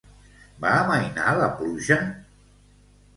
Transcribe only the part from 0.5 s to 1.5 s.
Va amainar la